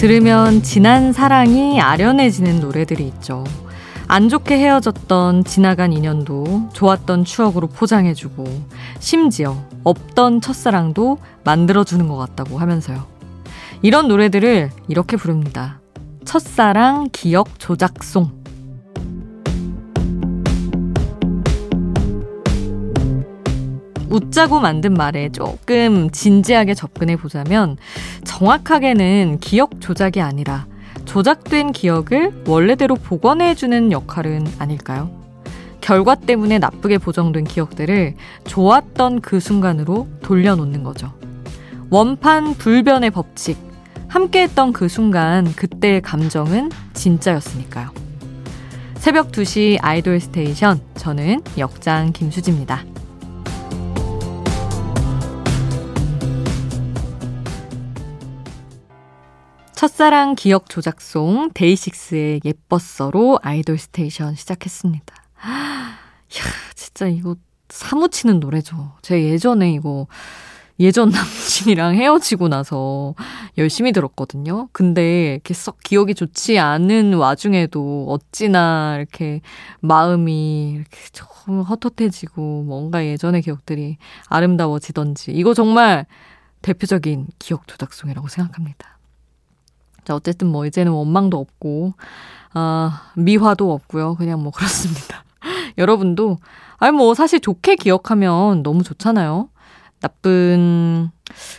들으면 0.00 0.62
지난 0.62 1.12
사랑이 1.12 1.78
아련해지는 1.78 2.60
노래들이 2.60 3.06
있죠. 3.08 3.44
안 4.08 4.30
좋게 4.30 4.56
헤어졌던 4.56 5.44
지나간 5.44 5.92
인연도 5.92 6.70
좋았던 6.72 7.26
추억으로 7.26 7.66
포장해주고 7.66 8.46
심지어 8.98 9.62
없던 9.84 10.40
첫사랑도 10.40 11.18
만들어주는 11.44 12.08
것 12.08 12.16
같다고 12.16 12.56
하면서요. 12.56 13.04
이런 13.82 14.08
노래들을 14.08 14.70
이렇게 14.88 15.18
부릅니다. 15.18 15.82
첫사랑 16.24 17.10
기억 17.12 17.58
조작송. 17.58 18.39
웃자고 24.10 24.60
만든 24.60 24.94
말에 24.94 25.30
조금 25.30 26.10
진지하게 26.10 26.74
접근해 26.74 27.16
보자면 27.16 27.76
정확하게는 28.24 29.38
기억 29.40 29.80
조작이 29.80 30.20
아니라 30.20 30.66
조작된 31.04 31.72
기억을 31.72 32.44
원래대로 32.46 32.96
복원해 32.96 33.54
주는 33.54 33.92
역할은 33.92 34.46
아닐까요? 34.58 35.10
결과 35.80 36.14
때문에 36.14 36.58
나쁘게 36.58 36.98
보정된 36.98 37.44
기억들을 37.44 38.14
좋았던 38.44 39.20
그 39.22 39.40
순간으로 39.40 40.08
돌려놓는 40.22 40.82
거죠. 40.82 41.12
원판 41.88 42.54
불변의 42.54 43.10
법칙. 43.10 43.58
함께 44.06 44.42
했던 44.42 44.72
그 44.72 44.88
순간, 44.88 45.52
그때의 45.54 46.02
감정은 46.02 46.70
진짜였으니까요. 46.94 47.90
새벽 48.96 49.32
2시 49.32 49.78
아이돌 49.80 50.20
스테이션. 50.20 50.80
저는 50.96 51.42
역장 51.58 52.12
김수지입니다. 52.12 52.84
첫사랑 59.80 60.34
기억 60.34 60.68
조작송 60.68 61.52
데이식스의 61.54 62.42
예뻤어로 62.44 63.38
아이돌 63.40 63.78
스테이션 63.78 64.34
시작했습니다. 64.34 65.14
이야, 65.42 66.44
진짜 66.74 67.06
이거 67.06 67.34
사무치는 67.70 68.40
노래죠. 68.40 68.92
제 69.00 69.24
예전에 69.24 69.72
이거 69.72 70.06
예전 70.80 71.08
남친이랑 71.16 71.94
헤어지고 71.94 72.48
나서 72.48 73.14
열심히 73.56 73.92
들었거든요. 73.92 74.68
근데 74.72 75.32
이렇게 75.32 75.54
썩 75.54 75.78
기억이 75.82 76.12
좋지 76.14 76.58
않은 76.58 77.14
와중에도 77.14 78.04
어찌나 78.10 78.96
이렇게 78.98 79.40
마음이 79.80 80.72
이렇게 80.72 80.98
좀 81.12 81.62
헛헛해지고 81.62 82.64
뭔가 82.64 83.06
예전의 83.06 83.40
기억들이 83.40 83.96
아름다워지던지 84.28 85.32
이거 85.32 85.54
정말 85.54 86.04
대표적인 86.60 87.28
기억 87.38 87.66
조작송이라고 87.66 88.28
생각합니다. 88.28 88.99
자, 90.04 90.14
어쨌든 90.14 90.48
뭐 90.48 90.66
이제는 90.66 90.92
원망도 90.92 91.38
없고, 91.38 91.94
아, 92.52 93.12
미화도 93.16 93.72
없고요. 93.72 94.16
그냥 94.16 94.42
뭐 94.42 94.52
그렇습니다. 94.52 95.24
여러분도, 95.78 96.38
아니 96.78 96.96
뭐 96.96 97.14
사실 97.14 97.40
좋게 97.40 97.76
기억하면 97.76 98.62
너무 98.62 98.82
좋잖아요. 98.82 99.48
나쁜, 100.00 101.10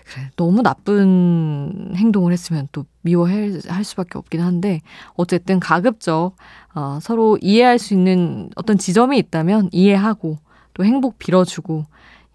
그래, 0.05 0.31
너무 0.35 0.63
나쁜 0.63 1.93
행동을 1.95 2.33
했으면 2.33 2.67
또 2.71 2.85
미워할 3.01 3.59
할 3.67 3.83
수밖에 3.83 4.17
없긴 4.17 4.41
한데, 4.41 4.81
어쨌든 5.13 5.59
가급적, 5.59 6.35
어, 6.73 6.97
서로 7.01 7.37
이해할 7.41 7.77
수 7.77 7.93
있는 7.93 8.49
어떤 8.55 8.77
지점이 8.77 9.17
있다면 9.19 9.69
이해하고, 9.71 10.37
또 10.73 10.83
행복 10.83 11.19
빌어주고, 11.19 11.85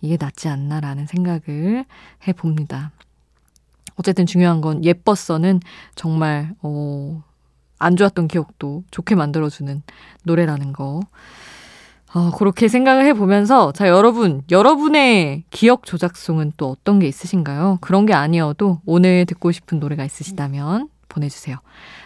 이게 0.00 0.16
낫지 0.20 0.48
않나라는 0.48 1.06
생각을 1.06 1.84
해봅니다. 2.28 2.92
어쨌든 3.96 4.26
중요한 4.26 4.60
건 4.60 4.84
예뻤어는 4.84 5.60
정말 5.94 6.54
어, 6.62 7.22
안 7.78 7.96
좋았던 7.96 8.28
기억도 8.28 8.84
좋게 8.90 9.14
만들어주는 9.14 9.82
노래라는 10.24 10.72
거. 10.72 11.00
어, 12.14 12.30
그렇게 12.30 12.68
생각을 12.68 13.04
해보면서, 13.06 13.72
자, 13.72 13.88
여러분, 13.88 14.42
여러분의 14.50 15.44
기억 15.50 15.84
조작송은 15.84 16.52
또 16.56 16.70
어떤 16.70 16.98
게 16.98 17.06
있으신가요? 17.06 17.78
그런 17.82 18.06
게 18.06 18.14
아니어도 18.14 18.80
오늘 18.86 19.26
듣고 19.26 19.52
싶은 19.52 19.80
노래가 19.80 20.04
있으시다면 20.04 20.88
보내주세요. 21.08 21.58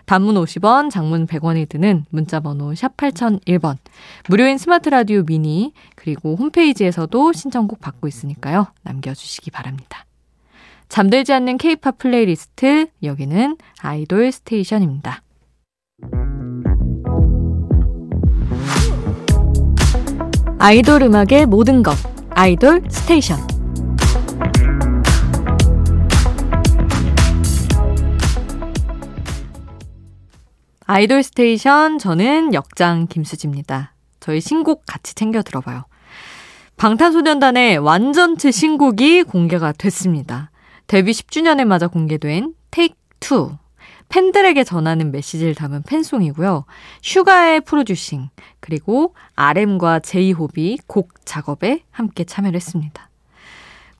단문 0.06 0.34
50원, 0.34 0.90
장문 0.90 1.26
100원이 1.26 1.68
드는 1.68 2.06
문자번호 2.10 2.74
샵 2.74 2.96
8001번. 2.96 3.76
무료인 4.28 4.58
스마트 4.58 4.88
라디오 4.88 5.22
미니, 5.22 5.72
그리고 5.94 6.34
홈페이지에서도 6.34 7.32
신청곡 7.32 7.80
받고 7.80 8.08
있으니까요. 8.08 8.66
남겨주시기 8.82 9.52
바랍니다. 9.52 10.06
잠들지 10.90 11.32
않는 11.32 11.56
케이팝 11.56 11.98
플레이리스트 11.98 12.88
여기는 13.04 13.56
아이돌 13.80 14.32
스테이션입니다. 14.32 15.22
아이돌 20.58 21.02
음악의 21.04 21.46
모든 21.46 21.84
것 21.84 21.94
아이돌 22.30 22.82
스테이션 22.90 23.38
아이돌 30.86 31.22
스테이션 31.22 31.98
저는 31.98 32.52
역장 32.52 33.06
김수지입니다. 33.06 33.94
저희 34.18 34.40
신곡 34.40 34.82
같이 34.86 35.14
챙겨 35.14 35.42
들어봐요. 35.42 35.84
방탄소년단의 36.76 37.78
완전체 37.78 38.50
신곡이 38.50 39.22
공개가 39.22 39.70
됐습니다. 39.70 40.49
데뷔 40.90 41.12
10주년을 41.12 41.66
맞아 41.66 41.86
공개된 41.86 42.52
Take 42.72 42.96
Two. 43.20 43.56
팬들에게 44.08 44.64
전하는 44.64 45.12
메시지를 45.12 45.54
담은 45.54 45.84
팬송이고요. 45.84 46.64
슈가의 47.00 47.60
producing, 47.60 48.28
그리고 48.58 49.14
RM과 49.36 50.00
제이홉이 50.00 50.80
곡 50.88 51.24
작업에 51.24 51.84
함께 51.92 52.24
참여를 52.24 52.56
했습니다. 52.56 53.08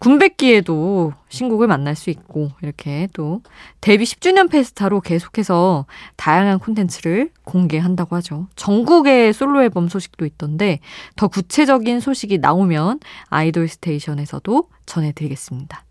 군백기에도 0.01 1.13
신곡을 1.29 1.69
만날 1.69 1.95
수 1.95 2.11
있고, 2.11 2.51
이렇게 2.61 3.07
또 3.13 3.41
데뷔 3.81 4.03
10주년 4.03 4.51
페스타로 4.51 5.01
계속해서 5.01 5.87
다양한 6.17 6.59
콘텐츠를 6.59 7.31
공개한다고 7.45 8.17
하죠. 8.17 8.49
정국의 8.57 9.33
솔로 9.33 9.63
앨범 9.63 9.87
소식도 9.87 10.27
있던데, 10.27 10.81
더 11.15 11.29
구체적인 11.29 12.01
소식이 12.01 12.39
나오면 12.39 12.99
아이돌 13.29 13.69
스테이션에서도 13.69 14.69
전해드리겠습니다. 14.87 15.85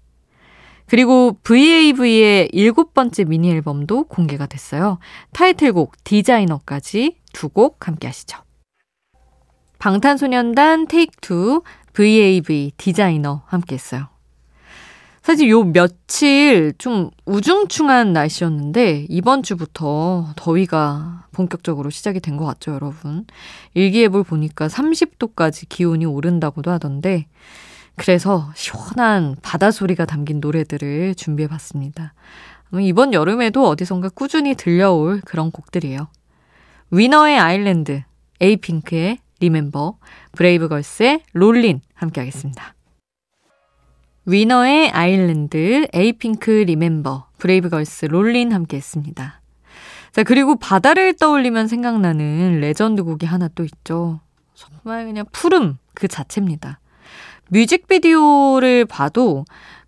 그리고 0.89 1.37
VAV의 1.43 2.49
일곱 2.51 2.93
번째 2.93 3.23
미니 3.25 3.51
앨범도 3.51 4.05
공개가 4.05 4.45
됐어요. 4.47 4.97
타이틀곡 5.33 6.03
디자이너까지 6.03 7.17
두 7.33 7.49
곡 7.49 7.87
함께 7.87 8.07
하시죠. 8.07 8.39
방탄소년단 9.77 10.87
Take 10.87 11.15
Two 11.21 11.61
VAV 11.93 12.71
디자이너 12.77 13.43
함께 13.45 13.75
했어요. 13.75 14.07
사실 15.21 15.49
요 15.49 15.63
며칠 15.63 16.73
좀 16.77 17.11
우중충한 17.25 18.13
날씨였는데 18.13 19.05
이번 19.09 19.43
주부터 19.43 20.33
더위가 20.35 21.27
본격적으로 21.33 21.89
시작이 21.91 22.19
된 22.19 22.35
것 22.37 22.45
같죠, 22.45 22.71
여러분. 22.73 23.25
일기예보를 23.75 24.23
보니까 24.23 24.67
30도까지 24.67 25.67
기온이 25.69 26.05
오른다고도 26.05 26.71
하던데 26.71 27.27
그래서 27.99 28.49
시원한 28.55 29.35
바다 29.41 29.71
소리가 29.71 30.05
담긴 30.05 30.39
노래들을 30.39 31.15
준비해 31.15 31.49
봤습니다. 31.49 32.13
이번 32.79 33.13
여름에도 33.13 33.67
어디선가 33.67 34.09
꾸준히 34.15 34.55
들려올 34.55 35.19
그런 35.25 35.51
곡들이에요. 35.51 36.07
위너의 36.91 37.37
아일랜드, 37.37 38.01
에이핑크의 38.39 39.19
리멤버, 39.41 39.97
브레이브걸스의 40.31 41.23
Rollin' 41.33 41.81
함께 41.93 42.21
하겠습니다. 42.21 42.73
위너의 44.25 44.91
Island, 44.91 45.87
에이핑크 45.91 46.51
Remember, 46.51 47.27
브레이브걸스 47.37 48.05
Rollin' 48.05 48.53
함께 48.53 48.77
했습니다. 48.77 49.41
자, 50.13 50.23
그리고 50.23 50.55
바다를 50.55 51.17
떠올리면 51.17 51.67
생각나는 51.67 52.61
레전드 52.61 53.03
곡이 53.03 53.25
하나 53.25 53.49
또 53.49 53.65
있죠. 53.65 54.21
정말 54.53 55.05
그냥 55.05 55.25
푸름 55.33 55.77
그 55.93 56.07
자체입니다. 56.07 56.79
뮤직비디오를 57.49 58.85
봐도 58.85 59.45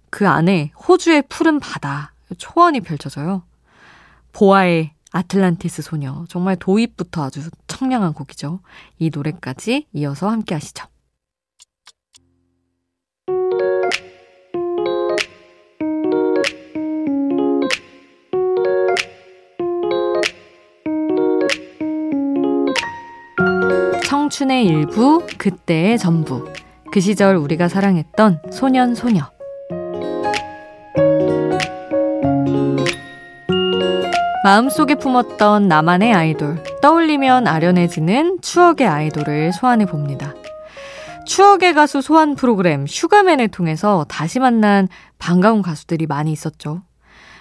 그 0.10 0.28
안에 0.28 0.72
호주의 0.88 1.24
푸른 1.30 1.60
바다, 1.60 2.14
초원이 2.38 2.82
펼쳐져요. 2.82 3.44
보아의 4.34 4.92
아틀란티스 5.12 5.82
소녀. 5.82 6.26
정말 6.30 6.56
도입부터 6.56 7.24
아주 7.24 7.50
청량한 7.68 8.14
곡이죠. 8.14 8.62
이 8.98 9.10
노래까지 9.14 9.88
이어서 9.94 10.30
함께 10.30 10.56
하시죠. 10.56 10.86
청춘의 24.06 24.66
일부, 24.66 25.26
그때의 25.38 25.98
전부. 25.98 26.52
그 26.92 27.00
시절 27.00 27.38
우리가 27.38 27.70
사랑했던 27.70 28.42
소년 28.52 28.96
소녀. 28.96 29.32
마음속에 34.44 34.96
품었던 34.96 35.70
나만의 35.70 36.14
아이돌, 36.14 36.62
떠올리면 36.82 37.48
아련해지는 37.48 38.40
추억의 38.42 38.88
아이돌을 38.88 39.54
소환해 39.54 39.86
봅니다. 39.86 40.34
추억의 41.28 41.76
가수 41.76 42.02
소환 42.02 42.36
프로그램 42.36 42.86
슈가맨을 42.86 43.48
통해서 43.50 44.06
다시 44.10 44.40
만난 44.40 44.90
반가운 45.18 45.62
가수들이 45.62 46.08
많이 46.08 46.34
있었죠. 46.34 46.82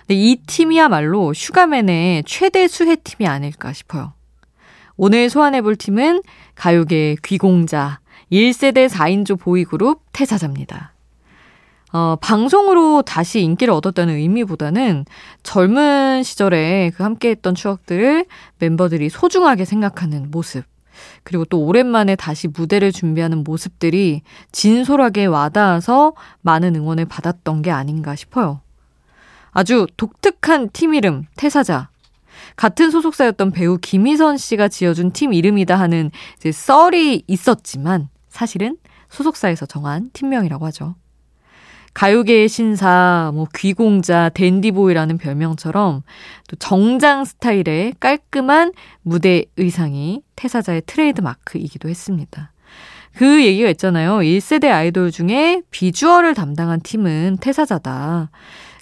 이 0.09 0.43
팀이야말로 0.47 1.33
슈가맨의 1.33 2.23
최대 2.25 2.69
수혜팀이 2.69 3.27
아닐까 3.27 3.73
싶어요. 3.73 4.13
오늘 4.97 5.31
소환해 5.31 5.63
볼 5.63 5.77
팀은 5.77 6.23
가요계 6.55 7.17
귀공자, 7.25 8.00
1세대 8.31 8.89
4인조 8.89 9.39
보이그룹 9.39 10.03
태사자입니다. 10.13 10.93
어, 11.93 12.17
방송으로 12.21 13.03
다시 13.03 13.41
인기를 13.41 13.75
얻었다는 13.75 14.15
의미보다는 14.15 15.05
젊은 15.43 16.23
시절에 16.23 16.91
그 16.95 17.03
함께했던 17.03 17.57
추억들을 17.57 18.27
멤버들이 18.61 19.09
소중하게 19.09 19.65
생각하는 19.65 20.31
모습, 20.31 20.65
그리고 21.25 21.45
또 21.45 21.65
오랜만에 21.65 22.15
다시 22.15 22.47
무대를 22.47 22.93
준비하는 22.93 23.43
모습들이 23.43 24.23
진솔하게 24.53 25.27
와닿아서 25.27 26.13
많은 26.43 26.77
응원을 26.77 27.07
받았던 27.07 27.63
게 27.63 27.73
아닌가 27.73 28.15
싶어요. 28.15 28.61
아주 29.51 29.89
독특한 29.97 30.71
팀 30.73 30.95
이름, 30.95 31.25
태사자. 31.37 31.89
같은 32.57 32.91
소속사였던 32.91 33.51
배우 33.51 33.79
김희선 33.79 34.37
씨가 34.37 34.69
지어준 34.69 35.13
팀 35.13 35.33
이름이다 35.33 35.79
하는 35.79 36.11
이제 36.39 36.53
썰이 36.53 37.25
있었지만 37.27 38.09
사실은 38.31 38.79
소속사에서 39.11 39.67
정한 39.67 40.11
팀명이라고 40.13 40.65
하죠. 40.67 40.95
가요계의 41.93 42.49
신사, 42.49 43.31
뭐 43.35 43.47
귀공자, 43.55 44.29
댄디보이라는 44.31 45.19
별명처럼 45.19 46.03
또 46.49 46.57
정장 46.57 47.25
스타일의 47.25 47.95
깔끔한 47.99 48.73
무대 49.03 49.45
의상이 49.57 50.23
태사자의 50.37 50.83
트레이드 50.87 51.21
마크이기도 51.21 51.89
했습니다. 51.89 52.53
그 53.17 53.45
얘기가 53.45 53.69
있잖아요. 53.71 54.19
1세대 54.19 54.71
아이돌 54.71 55.11
중에 55.11 55.63
비주얼을 55.71 56.35
담당한 56.35 56.81
팀은 56.81 57.39
태사자다. 57.41 58.31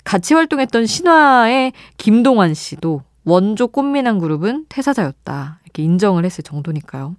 같이 0.04 0.34
활동했던 0.34 0.86
신화의 0.86 1.72
김동완 1.96 2.52
씨도 2.52 3.02
원조 3.24 3.68
꽃미남 3.68 4.18
그룹은 4.18 4.66
태사자였다. 4.68 5.60
이렇게 5.64 5.82
인정을 5.82 6.24
했을 6.24 6.44
정도니까요. 6.44 7.16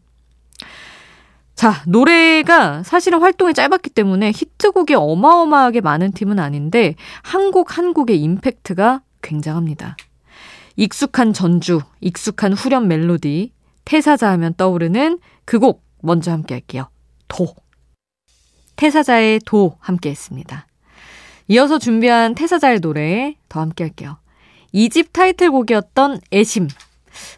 자, 1.60 1.84
노래가 1.86 2.84
사실은 2.84 3.20
활동이 3.20 3.54
짧았기 3.54 3.90
때문에 3.90 4.32
히트곡이 4.34 4.94
어마어마하게 4.96 5.82
많은 5.82 6.14
팀은 6.14 6.40
아닌데 6.40 6.96
한 7.22 7.52
곡 7.52 7.78
한 7.78 7.94
곡의 7.94 8.18
임팩트가 8.22 9.02
굉장합니다. 9.22 9.98
익숙한 10.78 11.34
전주, 11.34 11.82
익숙한 12.00 12.54
후렴 12.54 12.88
멜로디, 12.88 13.52
태사자 13.84 14.30
하면 14.32 14.54
떠오르는 14.56 15.20
그 15.44 15.60
곡 15.60 15.84
먼저 16.02 16.32
함께 16.32 16.56
할게요. 16.56 16.88
도. 17.28 17.54
태사자의 18.78 19.42
도 19.46 19.76
함께 19.82 20.12
했습니다. 20.12 20.66
이어서 21.50 21.78
준비한 21.78 22.36
태사자의 22.36 22.80
노래 22.80 23.36
더 23.50 23.60
함께 23.60 23.84
할게요. 23.84 24.18
이 24.72 24.88
집 24.88 25.12
타이틀곡이었던 25.12 26.22
애심 26.32 26.70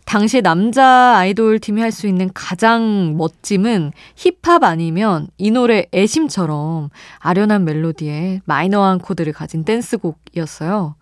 당시 0.06 0.42
남자 0.42 1.18
아이돌 1.18 1.60
팀이 1.60 1.81
할 1.81 1.92
수 1.92 2.07
있는 2.07 2.30
가장 2.33 3.16
멋짐은 3.18 3.92
힙합 4.16 4.63
아니면 4.63 5.28
이 5.38 5.51
노래 5.51 5.86
애심처럼 5.94 6.89
아련한 7.19 7.66
멜로디에 7.66 8.42
마이너한 8.45 9.00
코드를 9.00 9.33
가진 9.33 9.63
댄스곡이었어요. 9.66 10.95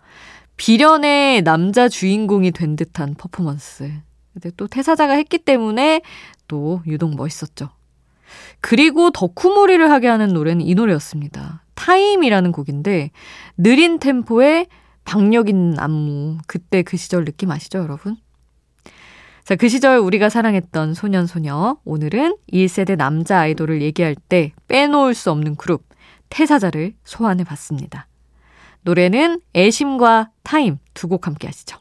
비련의 0.56 1.42
남자 1.42 1.88
주인공이 1.88 2.50
된 2.50 2.76
듯한 2.76 3.14
퍼포먼스. 3.14 3.90
근데 4.32 4.50
또 4.56 4.66
태사자가 4.66 5.14
했기 5.14 5.38
때문에 5.38 6.02
또 6.48 6.82
유독 6.86 7.16
멋있었죠. 7.16 7.70
그리고 8.60 9.10
덕후몰이를 9.10 9.90
하게 9.90 10.08
하는 10.08 10.28
노래는 10.28 10.64
이 10.64 10.74
노래였습니다. 10.74 11.64
Time이라는 11.74 12.52
곡인데 12.52 13.10
느린 13.56 13.98
템포의 13.98 14.66
박력 15.04 15.48
있는 15.48 15.78
안무. 15.78 16.38
그때 16.46 16.82
그 16.82 16.96
시절 16.96 17.24
느낌 17.24 17.50
아시죠, 17.50 17.78
여러분? 17.78 18.16
자, 19.50 19.56
그 19.56 19.68
시절 19.68 19.98
우리가 19.98 20.28
사랑했던 20.28 20.94
소년 20.94 21.26
소녀. 21.26 21.76
오늘은 21.84 22.36
1세대 22.52 22.94
남자 22.96 23.40
아이돌을 23.40 23.82
얘기할 23.82 24.14
때 24.14 24.52
빼놓을 24.68 25.12
수 25.12 25.32
없는 25.32 25.56
그룹, 25.56 25.82
태사자를 26.28 26.94
소환해 27.02 27.42
봤습니다. 27.42 28.06
노래는 28.82 29.40
애심과 29.56 30.30
타임 30.44 30.78
두 30.94 31.08
곡 31.08 31.26
함께 31.26 31.48
하시죠. 31.48 31.78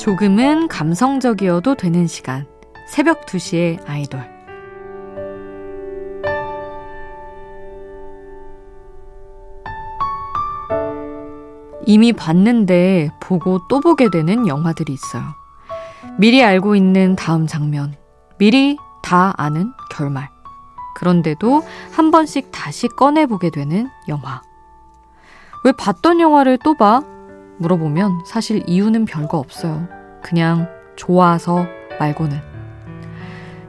조금은 0.00 0.68
감성적이어도 0.68 1.74
되는 1.74 2.06
시간. 2.06 2.46
새벽 2.88 3.26
2시에 3.26 3.86
아이돌. 3.86 4.24
이미 11.84 12.14
봤는데 12.14 13.10
보고 13.20 13.60
또 13.68 13.80
보게 13.80 14.08
되는 14.08 14.48
영화들이 14.48 14.90
있어요. 14.90 15.22
미리 16.18 16.42
알고 16.42 16.76
있는 16.76 17.14
다음 17.14 17.46
장면. 17.46 17.94
미리 18.38 18.78
다 19.02 19.34
아는 19.36 19.70
결말. 19.90 20.30
그런데도 20.94 21.62
한 21.92 22.10
번씩 22.10 22.50
다시 22.52 22.88
꺼내보게 22.88 23.50
되는 23.50 23.86
영화. 24.08 24.40
왜 25.62 25.72
봤던 25.72 26.20
영화를 26.20 26.56
또 26.64 26.74
봐? 26.74 27.02
물어보면 27.60 28.22
사실 28.26 28.62
이유는 28.66 29.04
별거 29.04 29.38
없어요. 29.38 29.86
그냥 30.22 30.68
좋아서 30.96 31.66
말고는. 31.98 32.40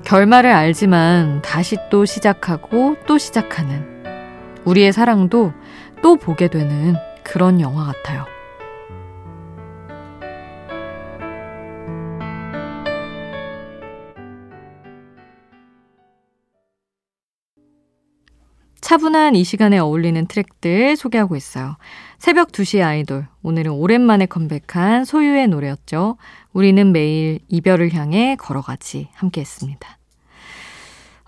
결말을 0.04 0.50
알지만 0.50 1.42
다시 1.42 1.78
또 1.90 2.06
시작하고 2.06 2.96
또 3.06 3.18
시작하는 3.18 3.86
우리의 4.66 4.94
사랑도 4.94 5.54
또 6.02 6.16
보게 6.16 6.48
되는 6.48 6.96
그런 7.24 7.62
영화 7.62 7.86
같아요. 7.86 8.26
차분한 18.92 19.38
이 19.38 19.46
시간에 19.46 19.78
어울리는 19.78 20.26
트랙들 20.26 20.98
소개하고 20.98 21.38
있어요. 21.38 21.78
새벽 22.20 22.52
2시 22.52 22.86
아이돌. 22.86 23.26
오늘은 23.42 23.72
오랜만에 23.72 24.26
컴백한 24.26 25.06
소유의 25.06 25.48
노래였죠. 25.48 26.18
우리는 26.52 26.92
매일 26.92 27.40
이별을 27.48 27.94
향해 27.94 28.36
걸어가지. 28.36 29.08
함께 29.14 29.40
했습니다. 29.40 29.98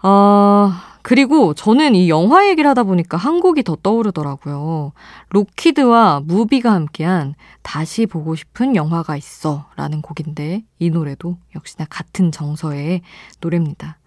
어, 0.01 0.73
그리고 1.03 1.53
저는 1.53 1.95
이 1.95 2.09
영화 2.09 2.49
얘기를 2.49 2.69
하다 2.69 2.83
보니까 2.83 3.15
한 3.15 3.39
곡이 3.39 3.63
더 3.63 3.77
떠오르더라고요. 3.81 4.91
로키드와 5.29 6.23
무비가 6.25 6.73
함께한 6.73 7.33
다시 7.61 8.07
보고 8.07 8.35
싶은 8.35 8.75
영화가 8.75 9.15
있어 9.15 9.69
라는 9.77 10.01
곡인데 10.01 10.65
이 10.79 10.89
노래도 10.89 11.37
역시나 11.55 11.85
같은 11.89 12.33
정서의 12.33 13.03
노래입니다. 13.39 13.99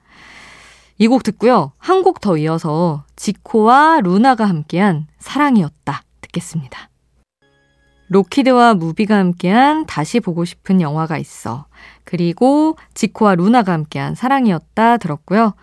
이 0.98 1.08
곡 1.08 1.22
듣고요. 1.22 1.72
한 1.78 2.02
곡 2.02 2.20
더 2.20 2.36
이어서 2.38 3.04
지코와 3.16 4.00
루나가 4.00 4.46
함께한 4.46 5.06
사랑이었다 5.18 6.02
듣겠습니다. 6.22 6.88
로키드와 8.08 8.74
무비가 8.74 9.16
함께한 9.18 9.86
다시 9.86 10.20
보고 10.20 10.44
싶은 10.44 10.80
영화가 10.80 11.18
있어. 11.18 11.66
그리고 12.04 12.76
지코와 12.94 13.34
루나가 13.34 13.72
함께한 13.72 14.14
사랑이었다 14.14 14.96
들었고요. 14.98 15.54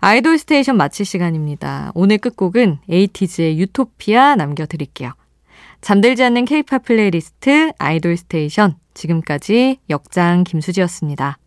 아이돌 0.00 0.36
스테이션 0.38 0.76
마칠 0.76 1.06
시간입니다. 1.06 1.92
오늘 1.94 2.18
끝곡은 2.18 2.78
에이티즈의 2.90 3.58
유토피아 3.60 4.34
남겨드릴게요. 4.36 5.12
잠들지 5.80 6.24
않는 6.24 6.44
케이팝 6.46 6.82
플레이리스트 6.84 7.72
아이돌 7.78 8.16
스테이션 8.16 8.76
지금까지 8.92 9.78
역장 9.88 10.44
김수지였습니다. 10.44 11.38